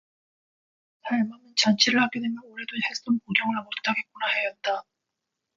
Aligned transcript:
할멈은 1.03 1.53
잔치를 1.55 2.01
하게 2.01 2.21
되면 2.21 2.35
올해도 2.43 2.71
햇솜 2.89 3.19
구경을 3.19 3.61
못 3.63 3.69
하겠구나 3.85 4.25
하였다. 4.33 4.83